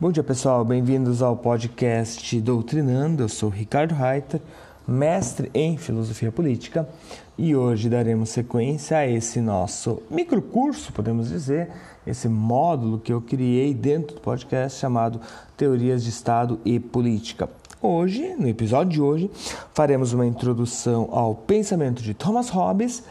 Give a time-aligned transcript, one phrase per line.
[0.00, 3.24] Bom dia pessoal, bem-vindos ao podcast Doutrinando.
[3.24, 4.40] Eu sou Ricardo Reiter,
[4.86, 6.88] mestre em filosofia política,
[7.36, 11.70] e hoje daremos sequência a esse nosso microcurso, podemos dizer,
[12.06, 15.20] esse módulo que eu criei dentro do podcast chamado
[15.56, 17.50] Teorias de Estado e Política.
[17.82, 19.28] Hoje, no episódio de hoje,
[19.74, 23.02] faremos uma introdução ao pensamento de Thomas Hobbes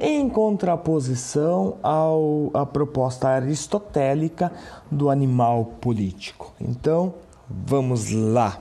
[0.00, 4.52] em contraposição ao, à proposta aristotélica
[4.90, 6.52] do animal político.
[6.60, 7.14] Então,
[7.48, 8.60] vamos lá.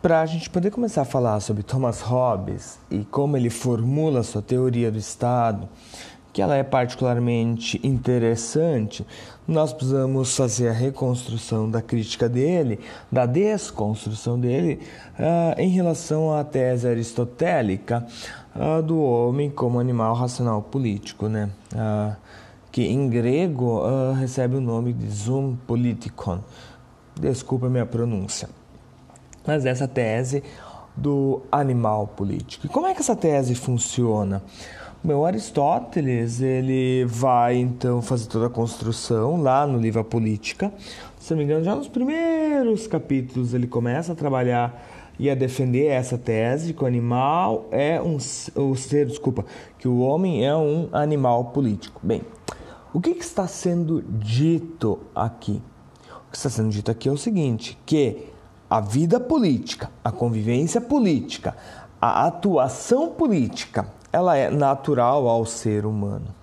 [0.00, 4.40] Para a gente poder começar a falar sobre Thomas Hobbes e como ele formula sua
[4.40, 5.68] teoria do Estado,
[6.32, 9.04] que ela é particularmente interessante,
[9.46, 12.78] nós precisamos fazer a reconstrução da crítica dele,
[13.10, 14.80] da desconstrução dele,
[15.18, 18.06] uh, em relação à tese aristotélica
[18.54, 21.50] uh, do homem como animal racional político, né?
[21.74, 22.14] Uh,
[22.70, 23.82] que em grego
[24.14, 26.38] recebe o nome de zoom politikon.
[27.18, 28.48] Desculpa minha pronúncia.
[29.44, 30.40] Mas essa tese
[30.96, 32.66] do animal político.
[32.66, 34.40] E como é que essa tese funciona?
[35.02, 40.70] Bom, Aristóteles ele vai então fazer toda a construção lá no livro A Política.
[41.18, 44.86] Se não me engano, já nos primeiros capítulos ele começa a trabalhar
[45.18, 48.18] e a defender essa tese que o animal é um
[48.54, 49.46] o ser, desculpa,
[49.78, 51.98] que o homem é um animal político.
[52.04, 52.20] Bem,
[52.92, 55.62] o que, que está sendo dito aqui?
[56.28, 58.26] O que está sendo dito aqui é o seguinte, que
[58.68, 61.56] a vida política, a convivência política,
[61.98, 66.40] a atuação política ela é natural ao ser humano.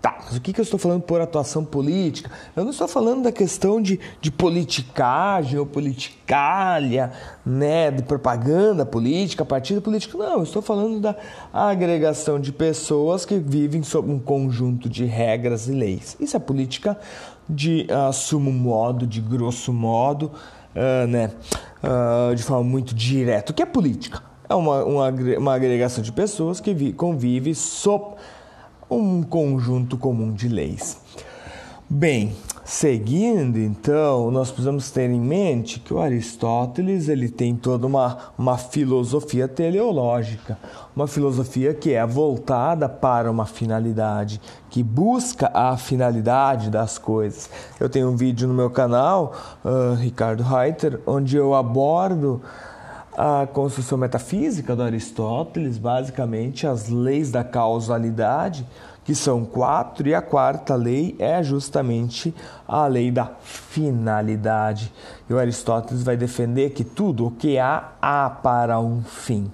[0.00, 2.30] Tá, mas o que, que eu estou falando por atuação política?
[2.56, 7.12] Eu não estou falando da questão de, de politicagem ou politicalha,
[7.44, 10.16] né, de propaganda política, partido político.
[10.16, 11.14] Não, eu estou falando da
[11.52, 16.16] agregação de pessoas que vivem sob um conjunto de regras e leis.
[16.18, 16.98] Isso é política
[17.46, 20.32] de uh, sumo modo, de grosso modo,
[20.74, 21.30] uh, né,
[21.84, 23.52] uh, de forma muito direta.
[23.52, 24.29] O que é política?
[24.50, 28.16] É uma, uma, uma agregação de pessoas que vi, convive sob
[28.90, 30.98] um conjunto comum de leis.
[31.88, 32.34] Bem,
[32.64, 38.58] seguindo então, nós precisamos ter em mente que o Aristóteles ele tem toda uma, uma
[38.58, 40.58] filosofia teleológica,
[40.96, 47.48] uma filosofia que é voltada para uma finalidade, que busca a finalidade das coisas.
[47.78, 49.32] Eu tenho um vídeo no meu canal,
[49.64, 52.42] uh, Ricardo Reiter, onde eu abordo
[53.22, 58.66] a construção metafísica do Aristóteles, basicamente as leis da causalidade,
[59.04, 62.34] que são quatro, e a quarta lei é justamente
[62.66, 64.90] a lei da finalidade.
[65.28, 69.52] E o Aristóteles vai defender que tudo o que há, há para um fim.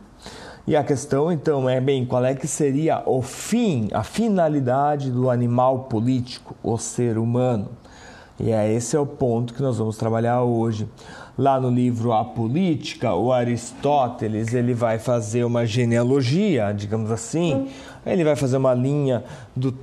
[0.64, 5.28] E a questão então é bem, qual é que seria o fim, a finalidade do
[5.28, 7.70] animal político, o ser humano?
[8.38, 10.88] E é esse é o ponto que nós vamos trabalhar hoje.
[11.38, 17.68] Lá no livro A Política, o Aristóteles ele vai fazer uma genealogia, digamos assim.
[18.06, 19.22] Ele vai fazer uma linha
[19.54, 19.74] do,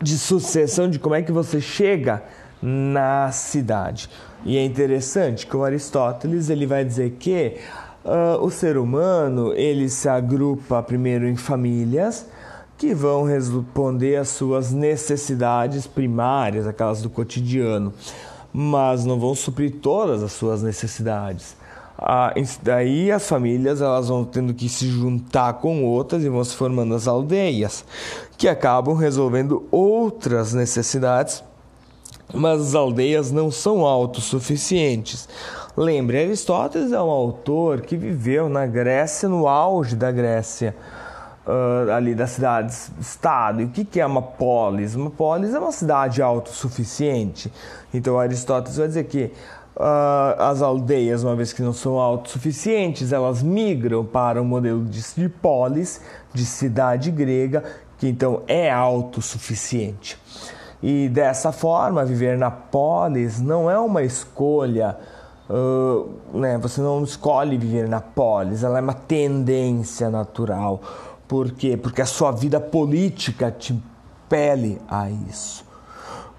[0.00, 2.22] de sucessão de como é que você chega
[2.62, 4.08] na cidade.
[4.44, 7.56] E é interessante que o Aristóteles ele vai dizer que
[8.04, 12.26] uh, o ser humano ele se agrupa primeiro em famílias
[12.78, 17.92] que vão responder às suas necessidades primárias, aquelas do cotidiano
[18.52, 21.56] mas não vão suprir todas as suas necessidades.
[21.98, 26.56] Ah, daí as famílias elas vão tendo que se juntar com outras e vão se
[26.56, 27.84] formando as aldeias,
[28.38, 31.44] que acabam resolvendo outras necessidades,
[32.32, 35.28] mas as aldeias não são autossuficientes.
[35.76, 40.74] Lembre, Aristóteles é um autor que viveu na Grécia, no auge da Grécia
[41.50, 43.60] uh, ali das cidades-estado.
[43.60, 44.94] E o que, que é uma polis?
[44.94, 47.52] Uma polis é uma cidade autossuficiente.
[47.92, 49.32] Então Aristóteles vai dizer que
[49.76, 54.84] uh, as aldeias, uma vez que não são autossuficientes, elas migram para o um modelo
[54.84, 56.00] de, de polis,
[56.32, 57.64] de cidade grega,
[57.98, 60.18] que então é autossuficiente.
[60.82, 64.96] E dessa forma, viver na polis não é uma escolha.
[65.50, 66.56] Uh, né?
[66.58, 70.80] Você não escolhe viver na polis, ela é uma tendência natural.
[71.30, 71.76] Por quê?
[71.76, 75.64] Porque a sua vida política te impele a isso.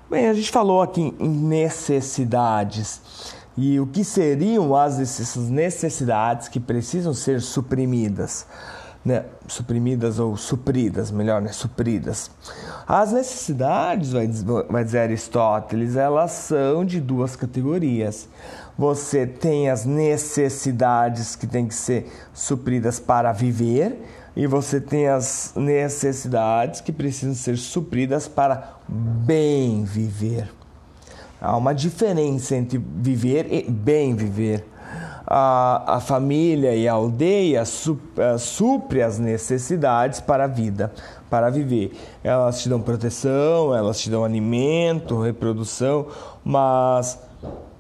[0.09, 2.99] Bem, a gente falou aqui em necessidades
[3.55, 4.97] e o que seriam as
[5.37, 8.45] necessidades que precisam ser suprimidas,
[9.05, 9.23] né?
[9.47, 11.53] Suprimidas ou supridas, melhor, né?
[11.53, 12.29] Supridas.
[12.85, 18.27] As necessidades, vai dizer, Aristóteles, elas são de duas categorias.
[18.77, 23.97] Você tem as necessidades que têm que ser supridas para viver
[24.35, 30.49] e você tem as necessidades que precisam ser supridas para bem viver.
[31.39, 34.65] Há uma diferença entre viver e bem viver.
[35.25, 40.91] A, a família e a aldeia su, uh, supre as necessidades para a vida,
[41.29, 41.93] para viver.
[42.23, 46.07] Elas te dão proteção, elas te dão alimento, reprodução,
[46.43, 47.17] mas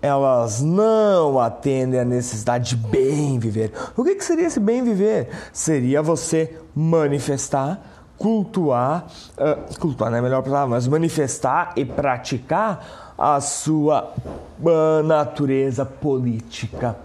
[0.01, 3.71] elas não atendem à necessidade de bem viver.
[3.95, 5.29] O que, que seria esse bem viver?
[5.53, 7.81] Seria você manifestar
[8.21, 14.13] cultuar, uh, cultuar não é a melhor palavra, mas manifestar e praticar a sua
[14.61, 16.95] uh, natureza política.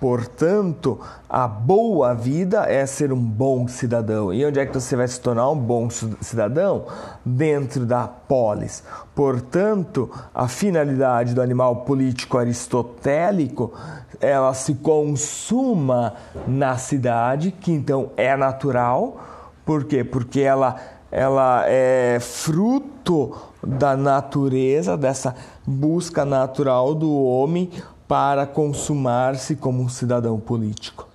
[0.00, 0.98] Portanto,
[1.28, 4.32] a boa vida é ser um bom cidadão.
[4.32, 6.86] E onde é que você vai se tornar um bom cidadão?
[7.22, 8.82] Dentro da polis.
[9.14, 13.74] Portanto, a finalidade do animal político aristotélico,
[14.18, 16.14] ela se consuma
[16.48, 19.20] na cidade, que então é natural.
[19.66, 20.02] Por quê?
[20.02, 20.76] Porque ela
[21.12, 25.34] ela é fruto da natureza, dessa
[25.66, 27.68] busca natural do homem
[28.10, 31.06] para consumar-se como um cidadão político.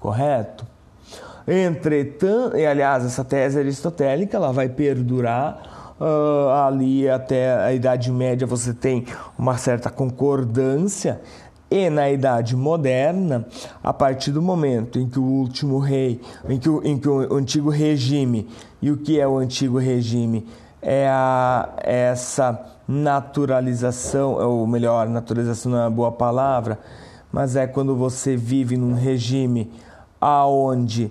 [0.00, 0.66] Correto?
[1.46, 8.48] Entretanto, e aliás, essa tese aristotélica ela vai perdurar uh, ali até a Idade Média.
[8.48, 9.06] Você tem
[9.38, 11.20] uma certa concordância
[11.70, 13.46] e na Idade Moderna,
[13.80, 17.32] a partir do momento em que o último rei, em que o, em que o
[17.32, 18.48] antigo regime,
[18.82, 20.48] e o que é o antigo regime?
[20.82, 26.78] É a, essa naturalização, ou melhor, naturalização não é uma boa palavra,
[27.32, 29.70] mas é quando você vive num regime
[30.20, 31.10] aonde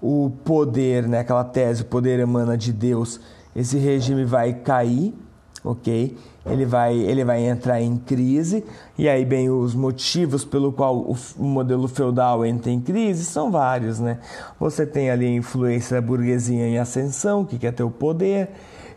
[0.00, 3.20] o poder, né, aquela tese, o poder emana de Deus,
[3.54, 5.14] esse regime vai cair,
[5.64, 6.16] ok?
[6.44, 8.64] Ele vai, ele vai entrar em crise,
[8.98, 13.50] e aí, bem, os motivos pelo qual o, o modelo feudal entra em crise são
[13.50, 14.18] vários, né?
[14.58, 18.50] Você tem ali a influência da burguesia em ascensão, que quer ter o poder,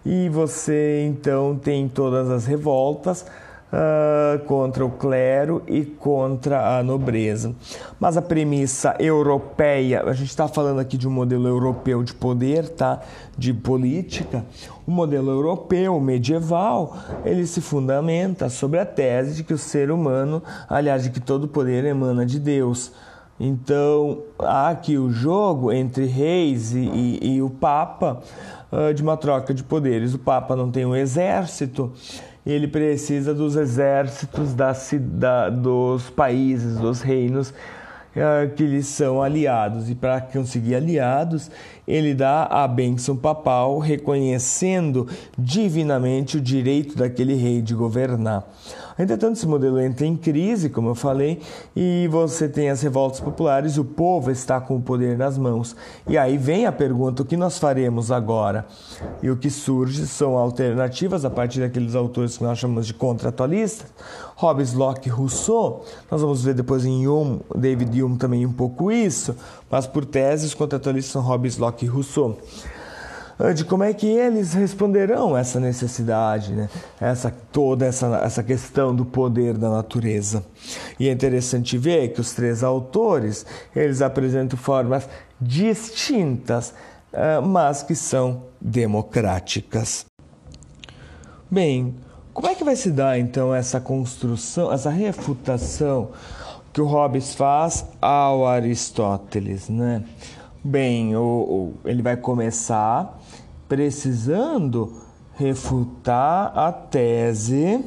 [0.05, 3.25] e você então tem todas as revoltas
[3.71, 7.53] uh, contra o clero e contra a nobreza.
[7.99, 12.69] Mas a premissa europeia, a gente está falando aqui de um modelo europeu de poder,
[12.69, 13.01] tá?
[13.37, 14.45] De política.
[14.85, 20.41] O modelo europeu medieval ele se fundamenta sobre a tese de que o ser humano,
[20.69, 22.91] aliás, de que todo poder emana de Deus.
[23.39, 28.21] Então, há aqui o jogo entre reis e, e, e o Papa
[28.71, 30.13] uh, de uma troca de poderes.
[30.13, 31.91] O Papa não tem um exército,
[32.45, 39.89] ele precisa dos exércitos da, da, dos países, dos reinos uh, que lhes são aliados.
[39.89, 41.51] E para conseguir aliados,
[41.87, 48.47] ele dá a bênção papal, reconhecendo divinamente o direito daquele rei de governar.
[48.97, 51.41] Entretanto, esse modelo entra em crise, como eu falei,
[51.75, 55.75] e você tem as revoltas populares, o povo está com o poder nas mãos.
[56.07, 58.65] E aí vem a pergunta: o que nós faremos agora?
[59.21, 63.87] E o que surge são alternativas a partir daqueles autores que nós chamamos de contratualistas,
[64.37, 65.83] Hobbes, Locke, Rousseau.
[66.09, 69.35] Nós vamos ver depois em Hume, David Hume também um pouco isso,
[69.69, 72.37] mas por tese os contratualistas são Hobbes, Locke e Rousseau.
[73.53, 76.69] De como é que eles responderão essa necessidade, né?
[77.01, 80.45] essa toda essa, essa questão do poder da natureza.
[80.97, 83.45] E é interessante ver que os três autores
[83.75, 85.09] eles apresentam formas
[85.41, 86.73] distintas,
[87.11, 90.05] ah, mas que são democráticas.
[91.51, 91.95] Bem,
[92.33, 96.11] como é que vai se dar então essa construção, essa refutação
[96.73, 100.03] que o Hobbes faz ao Aristóteles, né?
[100.67, 103.21] Bem, o, o, ele vai começar
[103.69, 104.99] precisando
[105.35, 107.85] refutar a tese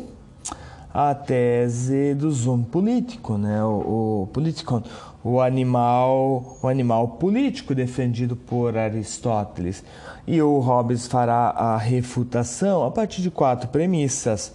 [0.95, 3.65] a tese do zoom político, né?
[3.65, 4.81] O, o político,
[5.25, 9.83] o animal, o animal político defendido por Aristóteles.
[10.25, 14.55] E o Hobbes fará a refutação a partir de quatro premissas.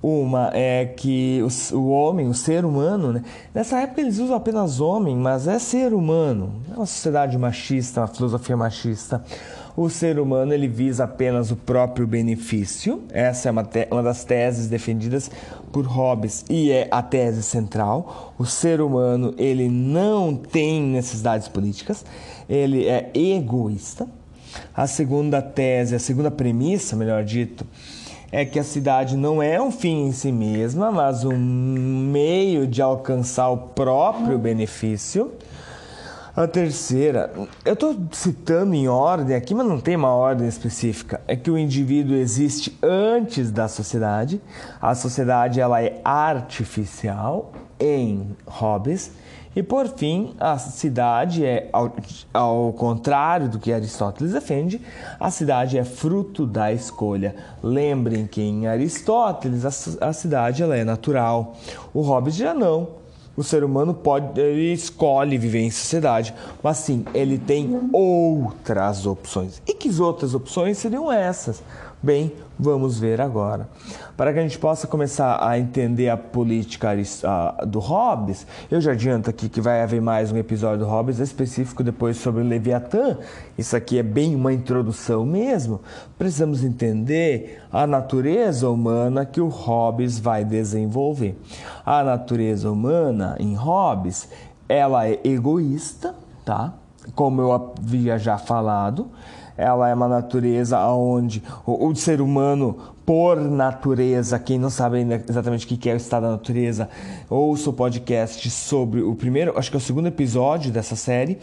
[0.00, 3.22] Uma é que o, o, homem, o ser humano, né?
[3.52, 6.62] nessa época eles usam apenas homem, mas é ser humano.
[6.72, 9.24] É uma sociedade machista, uma filosofia machista.
[9.76, 13.02] O ser humano ele visa apenas o próprio benefício.
[13.10, 15.30] Essa é uma, uma das teses defendidas
[15.72, 18.34] por Hobbes e é a tese central.
[18.38, 22.04] O ser humano ele não tem necessidades políticas,
[22.48, 24.08] ele é egoísta.
[24.74, 27.64] A segunda tese, a segunda premissa, melhor dito,
[28.30, 32.82] é que a cidade não é um fim em si mesma, mas um meio de
[32.82, 35.32] alcançar o próprio benefício.
[36.36, 37.32] A terceira,
[37.64, 41.20] eu estou citando em ordem aqui, mas não tem uma ordem específica.
[41.26, 44.40] É que o indivíduo existe antes da sociedade.
[44.80, 49.10] A sociedade ela é artificial em Hobbes.
[49.58, 51.92] E por fim, a cidade é, ao,
[52.32, 54.80] ao contrário do que Aristóteles defende,
[55.18, 57.34] a cidade é fruto da escolha.
[57.60, 61.56] Lembrem que em Aristóteles a, a cidade ela é natural.
[61.92, 62.98] O Hobbes já não
[63.38, 69.62] o ser humano pode ele escolhe viver em sociedade, mas sim, ele tem outras opções.
[69.64, 71.62] E que outras opções seriam essas?
[72.00, 73.68] Bem, vamos ver agora.
[74.16, 76.90] Para que a gente possa começar a entender a política
[77.66, 81.82] do Hobbes, eu já adianto aqui que vai haver mais um episódio do Hobbes específico
[81.82, 83.18] depois sobre o Leviatã.
[83.58, 85.80] Isso aqui é bem uma introdução mesmo.
[86.16, 91.36] Precisamos entender a natureza humana que o Hobbes vai desenvolver.
[91.84, 94.28] A natureza humana em Hobbes,
[94.68, 96.14] ela é egoísta,
[96.44, 96.74] tá?
[97.16, 99.08] Como eu havia já falado,
[99.58, 105.66] ela é uma natureza onde o, o ser humano, por natureza, quem não sabe exatamente
[105.66, 106.88] o que é o estado da natureza,
[107.28, 111.38] ouça o podcast sobre o primeiro, acho que é o segundo episódio dessa série,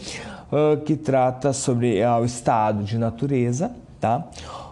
[0.50, 3.70] uh, que trata sobre uh, o estado de natureza,
[4.00, 4.26] tá?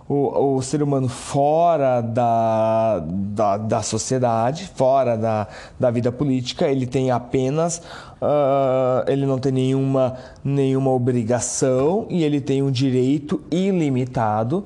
[0.06, 5.48] O, o, ser humano fora da, da, da sociedade, fora da,
[5.80, 7.80] da vida política, ele tem apenas
[8.24, 14.64] uh, ele não tem nenhuma, nenhuma obrigação e ele tem um direito ilimitado.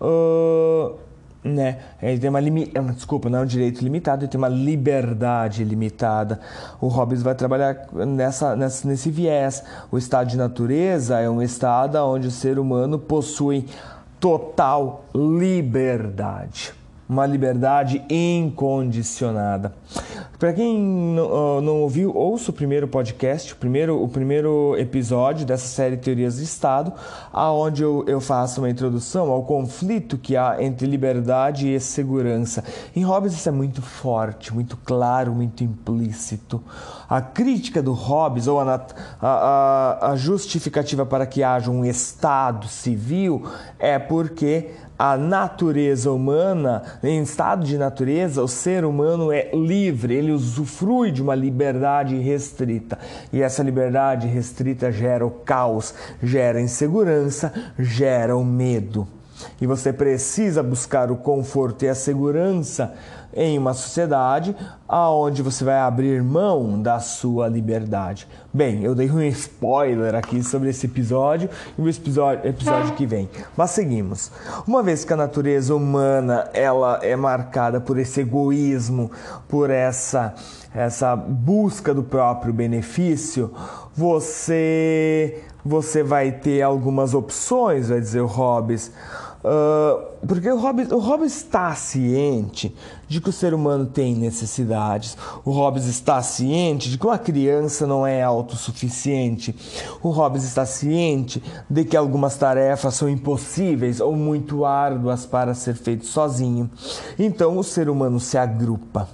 [0.00, 0.94] Uh,
[1.46, 1.78] né?
[2.02, 2.72] Ele tem uma limi...
[2.74, 6.40] Ah, desculpa, não é um direito limitado, ele tem uma liberdade limitada.
[6.80, 9.62] O Hobbes vai trabalhar nessa, nessa, nesse viés.
[9.90, 13.66] O estado de natureza é um estado onde o ser humano possui
[14.26, 16.74] total liberdade
[17.08, 19.72] uma liberdade incondicionada.
[20.38, 25.96] Para quem não, ouviu, ouça o primeiro podcast, o primeiro, o primeiro episódio dessa série
[25.96, 26.92] Teorias do Estado,
[27.32, 32.62] aonde eu, eu faço uma introdução ao conflito que há entre liberdade e segurança.
[32.94, 36.62] Em Hobbes isso é muito forte, muito claro, muito implícito.
[37.08, 38.86] A crítica do Hobbes, ou a,
[39.22, 43.46] a, a justificativa para que haja um Estado civil,
[43.78, 50.32] é porque a natureza humana, em estado de natureza, o ser humano é livre, ele
[50.32, 52.98] usufrui de uma liberdade restrita.
[53.32, 59.06] E essa liberdade restrita gera o caos, gera insegurança, gera o medo.
[59.60, 62.94] E você precisa buscar o conforto e a segurança
[63.34, 64.54] em uma sociedade
[64.88, 68.26] aonde você vai abrir mão da sua liberdade.
[68.52, 73.28] Bem, eu dei um spoiler aqui sobre esse episódio e o episódio, episódio que vem.
[73.56, 74.30] Mas seguimos.
[74.66, 79.10] Uma vez que a natureza humana ela é marcada por esse egoísmo,
[79.48, 80.34] por essa
[80.74, 83.50] essa busca do próprio benefício,
[83.94, 88.92] você você vai ter algumas opções, vai dizer o Hobbes.
[89.46, 92.74] Uh, porque o Hobbes, o Hobbes está ciente
[93.06, 95.16] de que o ser humano tem necessidades.
[95.44, 99.54] O Hobbes está ciente de que uma criança não é autossuficiente.
[100.02, 105.76] O Hobbes está ciente de que algumas tarefas são impossíveis ou muito árduas para ser
[105.76, 106.68] feito sozinho.
[107.16, 109.08] Então o ser humano se agrupa.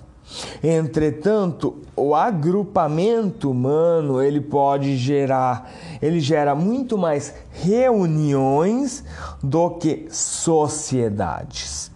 [0.63, 5.71] Entretanto, o agrupamento humano ele pode gerar,
[6.01, 9.05] ele gera muito mais reuniões
[9.43, 11.91] do que sociedades.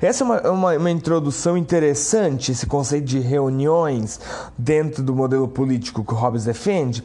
[0.00, 4.20] Essa é uma, uma, uma, introdução interessante, esse conceito de reuniões
[4.56, 7.02] dentro do modelo político que o Hobbes defende,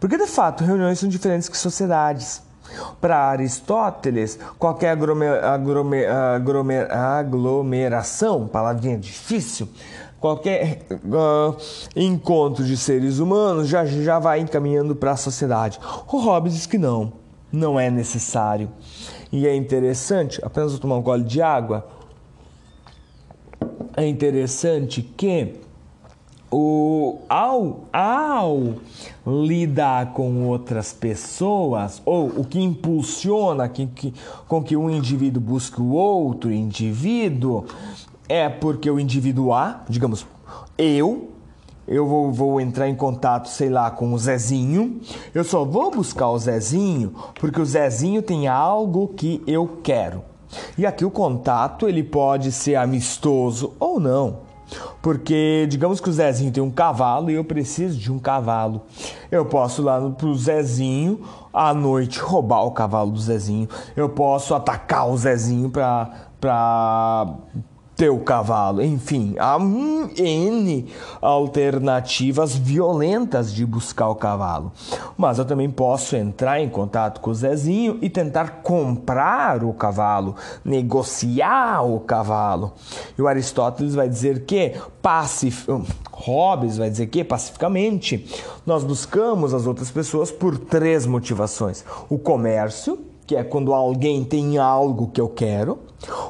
[0.00, 2.42] porque de fato reuniões são diferentes que sociedades.
[3.00, 9.68] Para Aristóteles, qualquer aglomer, aglomer, aglomer, aglomeração, palavrinha difícil,
[10.20, 11.56] qualquer uh,
[11.94, 15.78] encontro de seres humanos já, já vai encaminhando para a sociedade.
[16.06, 17.12] O Hobbes diz que não,
[17.52, 18.68] não é necessário.
[19.30, 21.86] E é interessante, apenas vou tomar um gole de água.
[23.96, 25.67] É interessante que
[26.50, 28.74] o, ao, ao
[29.26, 34.14] lidar com outras pessoas, ou o que impulsiona que, que,
[34.46, 37.66] com que um indivíduo busque o outro indivíduo,
[38.28, 40.26] é porque o indivíduo A, digamos,
[40.76, 41.30] eu,
[41.86, 45.00] eu vou, vou, entrar em contato, sei lá, com o Zezinho.
[45.34, 50.22] Eu só vou buscar o Zezinho porque o Zezinho tem algo que eu quero.
[50.76, 54.47] E aqui o contato ele pode ser amistoso ou não.
[55.00, 58.82] Porque, digamos que o Zezinho tem um cavalo e eu preciso de um cavalo.
[59.30, 61.20] Eu posso ir lá pro Zezinho
[61.52, 63.68] à noite roubar o cavalo do Zezinho.
[63.96, 66.10] Eu posso atacar o Zezinho pra,
[66.40, 67.34] pra
[67.98, 68.80] teu cavalo.
[68.80, 70.86] Enfim, há N
[71.20, 74.72] alternativas violentas de buscar o cavalo.
[75.16, 80.36] Mas eu também posso entrar em contato com o Zezinho e tentar comprar o cavalo,
[80.64, 82.72] negociar o cavalo.
[83.18, 85.52] E o Aristóteles vai dizer que passe.
[86.12, 88.24] Hobbes vai dizer que, pacificamente,
[88.64, 92.96] nós buscamos as outras pessoas por três motivações: o comércio,
[93.28, 95.80] que é quando alguém tem algo que eu quero,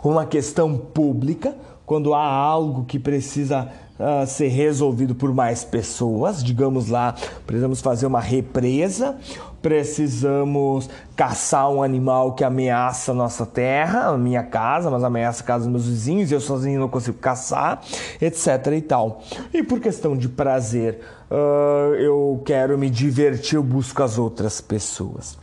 [0.02, 1.55] uma questão pública,
[1.87, 3.69] quando há algo que precisa
[4.00, 7.14] uh, ser resolvido por mais pessoas, digamos lá,
[7.47, 9.17] precisamos fazer uma represa,
[9.62, 15.47] precisamos caçar um animal que ameaça a nossa terra, a minha casa, mas ameaça a
[15.47, 17.81] casa dos meus vizinhos, eu sozinho não consigo caçar,
[18.21, 19.23] etc e tal.
[19.55, 20.99] E por questão de prazer,
[21.31, 25.38] uh, eu quero me divertir, eu busco as outras pessoas.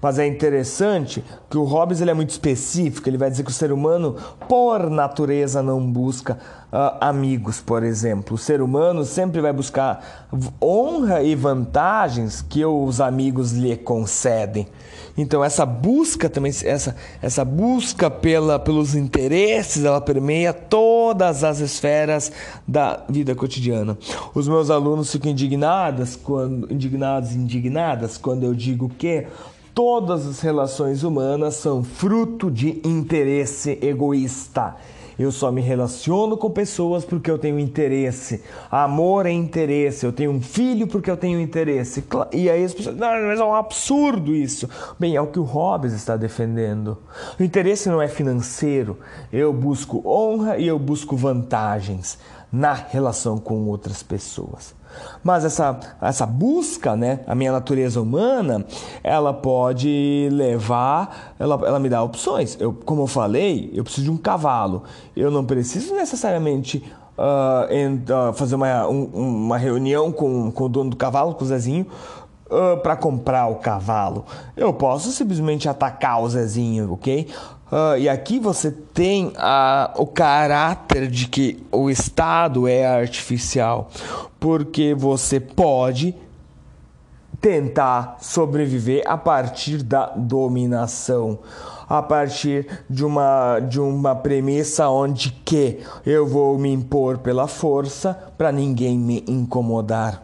[0.00, 3.54] Mas é interessante que o Hobbes ele é muito específico, ele vai dizer que o
[3.54, 4.16] ser humano,
[4.48, 6.38] por natureza, não busca
[6.72, 8.34] uh, amigos, por exemplo.
[8.34, 10.28] O ser humano sempre vai buscar
[10.60, 14.66] honra e vantagens que os amigos lhe concedem.
[15.16, 22.32] Então essa busca também, essa, essa busca pela, pelos interesses, ela permeia todas as esferas
[22.66, 23.96] da vida cotidiana.
[24.34, 29.26] Os meus alunos ficam indignados quando, indignados, indignadas quando eu digo que
[29.74, 34.76] Todas as relações humanas são fruto de interesse egoísta.
[35.18, 38.44] Eu só me relaciono com pessoas porque eu tenho interesse.
[38.70, 40.06] Amor é interesse.
[40.06, 42.04] Eu tenho um filho porque eu tenho interesse.
[42.32, 44.68] E aí as pessoas, não, mas é um absurdo isso.
[44.96, 46.96] Bem, é o que o Hobbes está defendendo.
[47.38, 48.96] O interesse não é financeiro.
[49.32, 52.16] Eu busco honra e eu busco vantagens
[52.52, 54.72] na relação com outras pessoas.
[55.22, 58.64] Mas essa, essa busca, né, a minha natureza humana,
[59.02, 62.56] ela pode levar, ela, ela me dá opções.
[62.60, 64.84] Eu, como eu falei, eu preciso de um cavalo.
[65.16, 66.84] Eu não preciso necessariamente
[67.18, 69.04] uh, em, uh, fazer uma, um,
[69.44, 71.86] uma reunião com, com o dono do cavalo, com o Zezinho,
[72.46, 74.24] uh, para comprar o cavalo.
[74.56, 77.28] Eu posso simplesmente atacar o Zezinho, ok?
[77.72, 83.90] Uh, e aqui você tem uh, o caráter de que o Estado é artificial,
[84.38, 86.14] porque você pode
[87.40, 91.38] tentar sobreviver a partir da dominação,
[91.88, 98.18] a partir de uma, de uma premissa onde que eu vou me impor pela força
[98.38, 100.22] para ninguém me incomodar.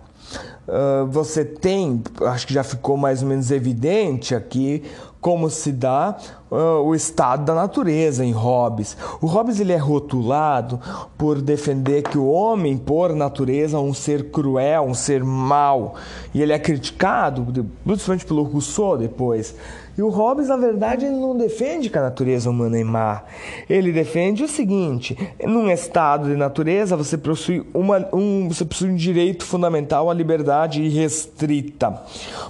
[0.68, 4.84] Uh, você tem, acho que já ficou mais ou menos evidente aqui,
[5.20, 6.16] como se dá
[6.50, 8.96] uh, o estado da natureza em Hobbes.
[9.20, 10.80] O Hobbes ele é rotulado
[11.16, 15.94] por defender que o homem, por natureza, é um ser cruel, um ser mau.
[16.34, 17.46] E ele é criticado,
[17.84, 19.54] principalmente pelo Rousseau depois,
[19.96, 23.22] e o Hobbes, na verdade, ele não defende que a natureza humana é má.
[23.68, 28.96] Ele defende o seguinte: num estado de natureza, você possui, uma, um, você possui um
[28.96, 32.00] direito fundamental à liberdade irrestrita.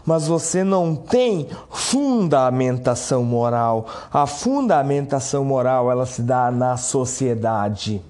[0.04, 3.86] Mas você não tem fundamentação moral.
[4.12, 8.02] A fundamentação moral ela se dá na sociedade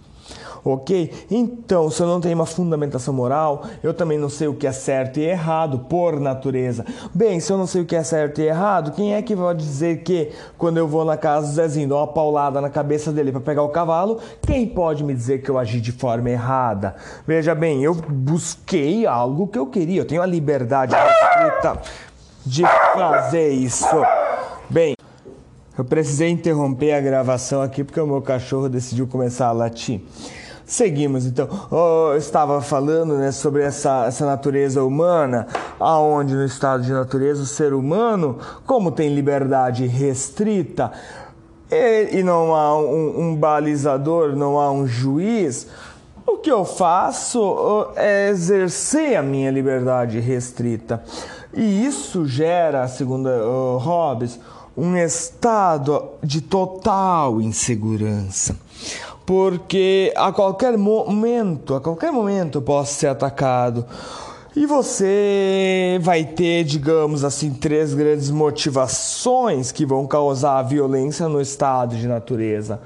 [0.65, 1.13] ok?
[1.31, 4.73] Então, se eu não tenho uma fundamentação moral, eu também não sei o que é
[4.73, 6.85] certo e errado por natureza.
[7.15, 9.55] Bem, se eu não sei o que é certo e errado, quem é que vai
[9.55, 13.33] dizer que quando eu vou na casa do Zezinho, dou uma paulada na cabeça dele
[13.33, 16.95] para pegar o cavalo, quem pode me dizer que eu agi de forma errada?
[17.27, 20.95] Veja bem, eu busquei algo que eu queria, eu tenho a liberdade
[22.45, 22.63] de
[22.95, 23.87] fazer isso.
[24.69, 24.95] Bem,
[25.77, 30.01] eu precisei interromper a gravação aqui porque o meu cachorro decidiu começar a latir.
[30.71, 31.49] Seguimos então.
[31.69, 35.49] Oh, eu estava falando né, sobre essa, essa natureza humana,
[35.81, 40.93] aonde no estado de natureza o ser humano, como tem liberdade restrita
[41.69, 45.67] e, e não há um, um balizador, não há um juiz,
[46.25, 51.03] o que eu faço é exercer a minha liberdade restrita.
[51.53, 54.39] E isso gera, segundo uh, Hobbes,
[54.77, 58.55] um estado de total insegurança
[59.31, 63.87] porque a qualquer momento, a qualquer momento eu posso ser atacado.
[64.57, 71.41] E você vai ter, digamos assim, três grandes motivações que vão causar a violência no
[71.41, 72.81] estado de natureza.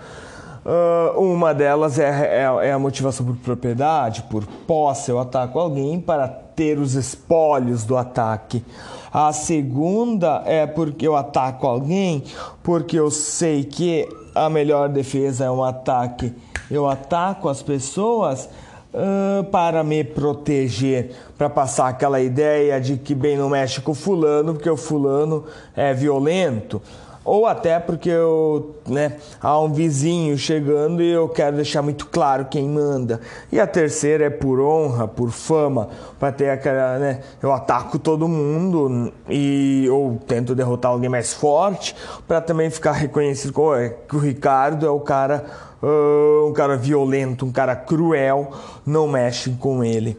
[0.66, 5.10] Uh, uma delas é, é, é, a motivação por propriedade, por posse.
[5.10, 8.64] Eu ataco alguém para ter os espólios do ataque.
[9.12, 12.24] A segunda é porque eu ataco alguém
[12.62, 16.32] porque eu sei que a melhor defesa é um ataque.
[16.70, 18.48] Eu ataco as pessoas
[18.92, 23.94] uh, para me proteger, para passar aquela ideia de que bem não mexe com o
[23.94, 25.44] fulano, porque o fulano
[25.76, 26.82] é violento
[27.24, 32.46] ou até porque eu, né, há um vizinho chegando e eu quero deixar muito claro
[32.50, 33.20] quem manda.
[33.50, 35.88] E a terceira é por honra, por fama,
[36.20, 41.96] para ter aquela, né, eu ataco todo mundo e ou tento derrotar alguém mais forte,
[42.28, 45.44] para também ficar reconhecido é, que o Ricardo é o cara
[45.84, 48.50] uh, um cara violento, um cara cruel,
[48.86, 50.18] não mexem com ele.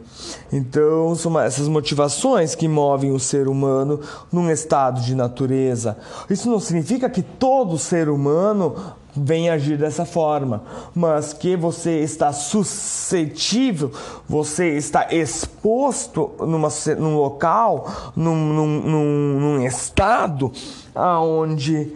[0.53, 3.99] Então, são essas motivações que movem o ser humano
[4.31, 5.97] num estado de natureza.
[6.29, 8.75] Isso não significa que todo ser humano
[9.15, 13.91] vem agir dessa forma, mas que você está suscetível,
[14.27, 16.67] você está exposto numa,
[16.99, 20.51] num local, num, num, num, num estado
[20.93, 21.93] aonde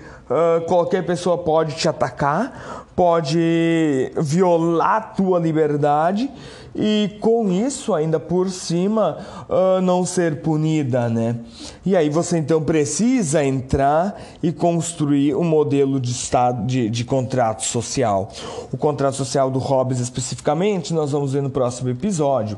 [0.68, 6.30] qualquer pessoa pode te atacar, pode violar tua liberdade
[6.76, 9.18] e com isso ainda por cima
[9.50, 11.36] uh, não ser punida, né?
[11.86, 17.63] E aí você então precisa entrar e construir um modelo de estado de, de contrato
[17.65, 18.30] social.
[18.72, 22.58] O contrato social do Hobbes especificamente nós vamos ver no próximo episódio.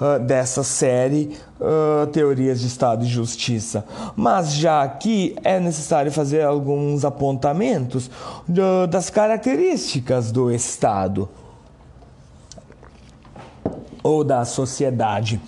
[0.00, 3.84] Uh, dessa série uh, Teorias de Estado e Justiça.
[4.16, 8.10] Mas já aqui é necessário fazer alguns apontamentos
[8.90, 11.28] das características do Estado
[14.02, 15.40] ou da sociedade?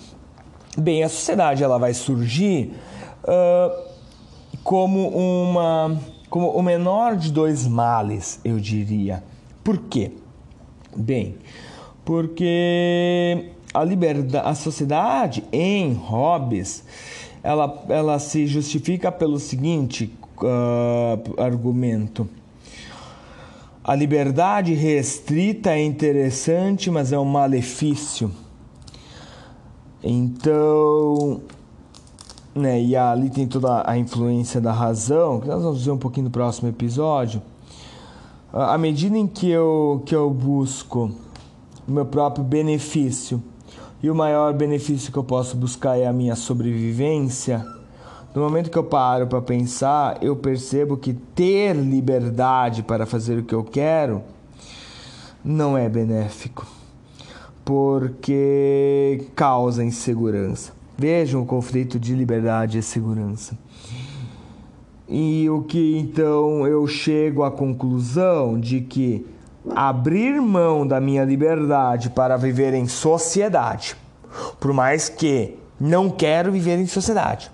[0.77, 2.73] Bem, a sociedade ela vai surgir
[3.23, 3.85] uh,
[4.63, 5.97] como uma
[6.29, 9.23] como o menor de dois males, eu diria.
[9.63, 10.11] Por quê?
[10.93, 11.37] Bem,
[12.03, 16.83] porque a liberdade, a sociedade em Hobbes,
[17.43, 22.27] ela, ela se justifica pelo seguinte uh, argumento.
[23.83, 28.31] A liberdade restrita é interessante, mas é um malefício.
[30.01, 31.41] Então,
[32.55, 36.25] né, e ali tem toda a influência da razão, que nós vamos ver um pouquinho
[36.25, 37.41] no próximo episódio.
[38.53, 41.11] À medida em que eu, que eu busco
[41.85, 43.43] o meu próprio benefício,
[44.05, 47.65] e o maior benefício que eu posso buscar é a minha sobrevivência,
[48.35, 53.43] no momento que eu paro para pensar, eu percebo que ter liberdade para fazer o
[53.43, 54.21] que eu quero
[55.43, 56.67] não é benéfico
[57.65, 60.71] porque causa insegurança.
[60.95, 63.57] Vejam o conflito de liberdade e segurança.
[65.09, 69.25] E o que então eu chego à conclusão de que
[69.73, 73.95] abrir mão da minha liberdade para viver em sociedade,
[74.59, 77.51] por mais que não quero viver em sociedade,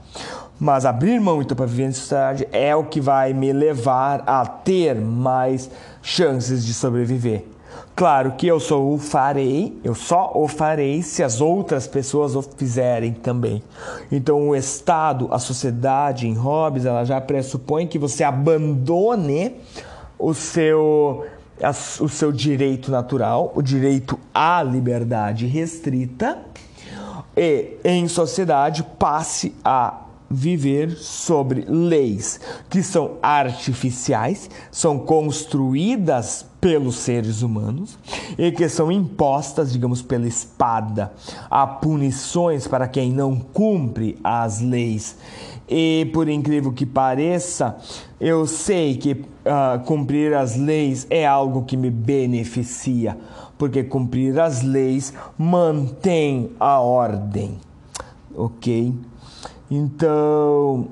[0.59, 4.45] mas abrir mão então para viver em sociedade é o que vai me levar a
[4.45, 5.69] ter mais
[6.01, 7.45] chances de sobreviver.
[7.95, 12.41] Claro que eu só o farei, eu só o farei se as outras pessoas o
[12.41, 13.61] fizerem também.
[14.11, 19.55] Então o Estado, a sociedade em Hobbes, ela já pressupõe que você abandone
[20.17, 21.25] o seu,
[21.99, 26.39] o seu direito natural, o direito à liberdade restrita,
[27.35, 37.41] e em sociedade passe a viver sobre leis que são artificiais, são construídas pelos seres
[37.41, 37.97] humanos
[38.37, 41.11] e que são impostas, digamos, pela espada.
[41.49, 45.17] Há punições para quem não cumpre as leis.
[45.67, 47.77] E por incrível que pareça,
[48.19, 53.17] eu sei que uh, cumprir as leis é algo que me beneficia,
[53.57, 57.57] porque cumprir as leis mantém a ordem,
[58.35, 58.93] ok?
[59.69, 60.87] Então,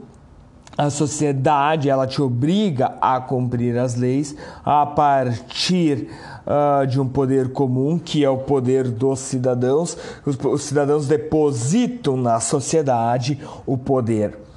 [0.77, 4.33] a sociedade ela te obriga a cumprir as leis
[4.63, 6.07] a partir
[6.47, 9.97] uh, de um poder comum que é o poder dos cidadãos.
[10.25, 14.48] Os, os cidadãos depositam na sociedade o poder.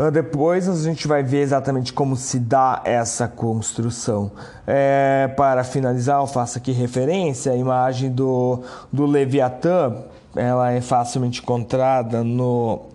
[0.00, 4.30] Uh, depois a gente vai ver exatamente como se dá essa construção.
[4.66, 10.04] É, para finalizar, eu faço aqui referência à imagem do, do Leviatã.
[10.34, 12.86] Ela é facilmente encontrada no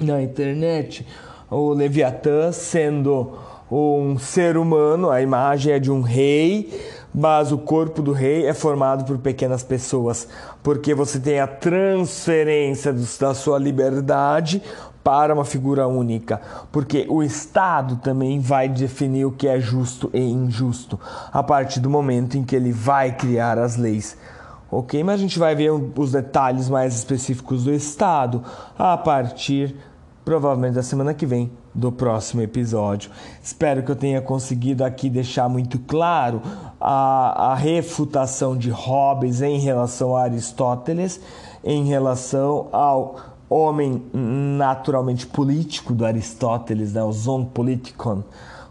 [0.00, 1.06] na internet
[1.52, 3.38] o Leviatã sendo
[3.70, 6.80] um ser humano, a imagem é de um rei,
[7.14, 10.26] mas o corpo do rei é formado por pequenas pessoas,
[10.62, 14.62] porque você tem a transferência da sua liberdade
[15.02, 20.20] para uma figura única, porque o Estado também vai definir o que é justo e
[20.20, 20.98] injusto
[21.32, 24.16] a partir do momento em que ele vai criar as leis.
[24.70, 28.42] Ok, mas a gente vai ver os detalhes mais específicos do Estado
[28.78, 29.76] a partir
[30.24, 33.10] provavelmente da semana que vem, do próximo episódio.
[33.42, 36.40] Espero que eu tenha conseguido aqui deixar muito claro
[36.80, 41.20] a, a refutação de Hobbes em relação a Aristóteles,
[41.64, 48.22] em relação ao homem naturalmente político do Aristóteles, né, o zon politikon,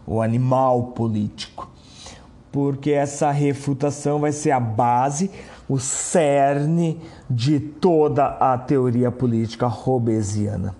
[0.06, 1.70] o animal político.
[2.50, 5.30] Porque essa refutação vai ser a base,
[5.68, 10.74] o cerne de toda a teoria política hobbesiana.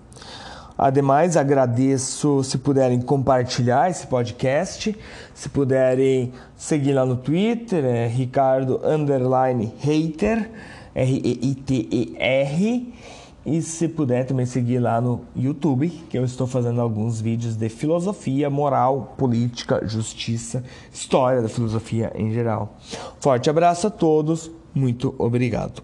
[0.77, 4.95] Ademais, agradeço se puderem compartilhar esse podcast,
[5.33, 10.49] se puderem seguir lá no Twitter, é Ricardo Underline Hater,
[10.95, 12.93] R-E-I-T-E-R,
[13.45, 17.67] e se puder também seguir lá no YouTube, que eu estou fazendo alguns vídeos de
[17.67, 22.77] filosofia, moral, política, justiça, história da filosofia em geral.
[23.19, 25.83] Forte abraço a todos, muito obrigado.